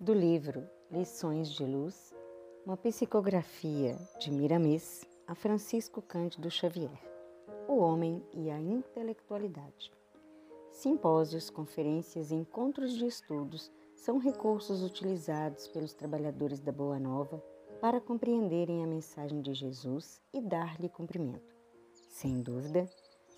[0.00, 2.14] Do livro Lições de Luz,
[2.64, 6.98] uma psicografia de Miramês a Francisco Cândido Xavier,
[7.68, 9.92] O Homem e a Intelectualidade.
[10.70, 17.44] Simpósios, conferências e encontros de estudos são recursos utilizados pelos trabalhadores da Boa Nova
[17.80, 21.54] para compreenderem a mensagem de Jesus e dar-lhe cumprimento.
[22.08, 22.88] Sem dúvida,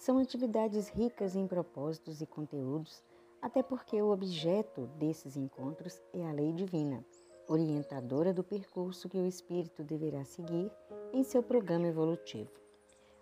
[0.01, 3.05] são atividades ricas em propósitos e conteúdos,
[3.43, 7.05] até porque o objeto desses encontros é a lei divina,
[7.47, 10.73] orientadora do percurso que o espírito deverá seguir
[11.13, 12.51] em seu programa evolutivo.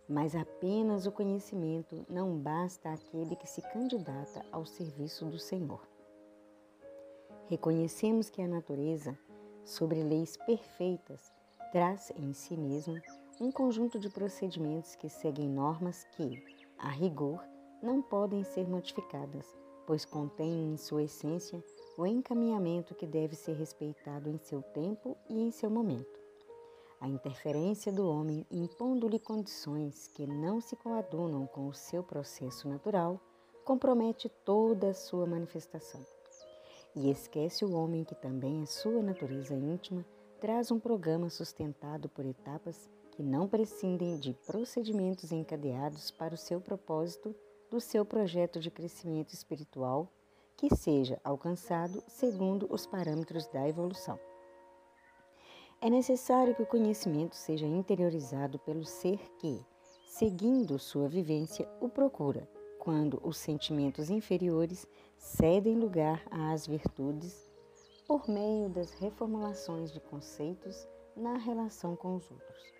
[0.09, 5.83] Mas apenas o conhecimento não basta àquele que se candidata ao serviço do Senhor.
[7.47, 9.19] Reconhecemos que a natureza,
[9.65, 11.33] sobre leis perfeitas,
[11.73, 13.02] traz em si mesma
[13.41, 17.42] um conjunto de procedimentos que seguem normas que, a rigor,
[17.82, 19.46] não podem ser modificadas,
[19.87, 21.62] pois contêm em sua essência
[21.96, 26.18] o encaminhamento que deve ser respeitado em seu tempo e em seu momento.
[27.01, 33.20] A interferência do homem impondo-lhe condições que não se coadunam com o seu processo natural
[33.65, 36.04] compromete toda a sua manifestação
[36.95, 40.04] e esquece o homem que também a sua natureza íntima
[40.40, 42.88] traz um programa sustentado por etapas
[43.19, 47.35] que não prescindem de procedimentos encadeados para o seu propósito
[47.69, 50.09] do seu projeto de crescimento espiritual
[50.57, 54.21] que seja alcançado segundo os parâmetros da evolução.
[55.80, 59.66] É necessário que o conhecimento seja interiorizado pelo ser que,
[60.07, 67.50] seguindo sua vivência, o procura quando os sentimentos inferiores cedem lugar às virtudes
[68.06, 72.78] por meio das reformulações de conceitos na relação com os outros.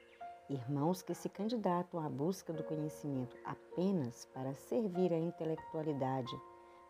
[0.49, 6.35] Irmãos que se candidatam à busca do conhecimento apenas para servir a intelectualidade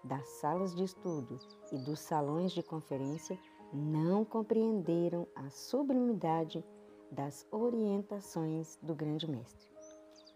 [0.05, 1.41] das salas de estudo
[1.73, 3.37] e dos salões de conferência
[3.73, 6.65] não compreenderam a sublimidade
[7.11, 9.69] das orientações do grande mestre.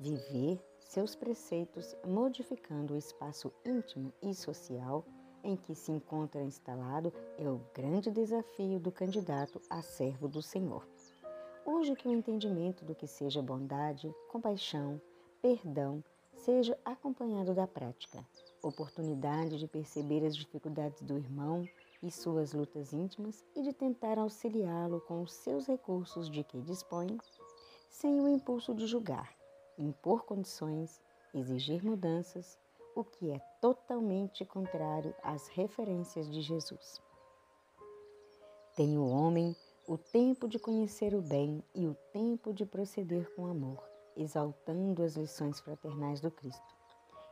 [0.00, 5.04] Viver seus preceitos, modificando o espaço íntimo e social
[5.44, 10.86] em que se encontra instalado, é o grande desafio do candidato a servo do Senhor.
[11.64, 15.00] Hoje que o entendimento do que seja bondade, compaixão,
[15.40, 16.02] perdão,
[16.34, 18.26] seja acompanhado da prática,
[18.60, 21.64] oportunidade de perceber as dificuldades do irmão
[22.02, 27.16] e suas lutas íntimas e de tentar auxiliá-lo com os seus recursos de que dispõe,
[27.88, 29.32] sem o impulso de julgar,
[29.78, 31.00] impor condições,
[31.32, 32.58] exigir mudanças,
[32.96, 37.00] o que é totalmente contrário às referências de Jesus.
[38.74, 39.54] Tem o homem
[39.86, 43.82] o tempo de conhecer o bem e o tempo de proceder com amor,
[44.16, 46.74] exaltando as lições fraternais do Cristo,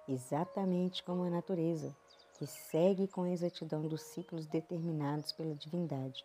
[0.08, 1.94] exatamente como a natureza,
[2.36, 6.24] que segue com a exatidão dos ciclos determinados pela divindade: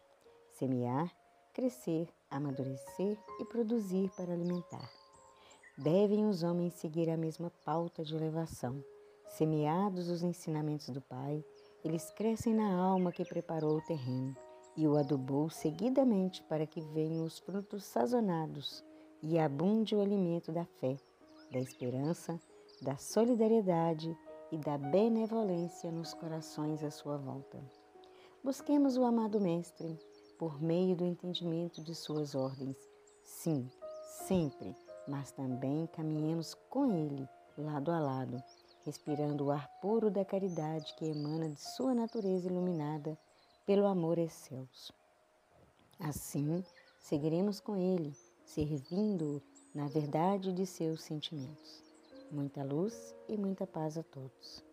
[0.54, 1.16] semear,
[1.54, 4.90] crescer, amadurecer e produzir para alimentar.
[5.78, 8.84] Devem os homens seguir a mesma pauta de elevação.
[9.28, 11.44] Semeados os ensinamentos do Pai,
[11.84, 14.36] eles crescem na alma que preparou o terreno
[14.76, 18.84] e o adubou seguidamente para que venham os frutos sazonados
[19.22, 20.98] e abunde o alimento da fé,
[21.52, 22.40] da esperança,
[22.82, 24.16] da solidariedade
[24.52, 27.60] e da benevolência nos corações à sua volta.
[28.44, 29.98] Busquemos o amado Mestre
[30.38, 32.78] por meio do entendimento de suas ordens.
[33.24, 33.70] Sim,
[34.28, 34.76] sempre
[35.08, 37.28] mas também caminhemos com Ele,
[37.58, 38.42] lado a lado,
[38.84, 43.18] respirando o ar puro da caridade que emana de Sua natureza iluminada
[43.66, 44.94] pelo amor excelso.
[46.00, 46.64] Assim,
[47.00, 49.42] seguiremos com Ele, servindo-o
[49.74, 51.84] na verdade de seus sentimentos.
[52.32, 54.64] Muita luz e muita paz a todos.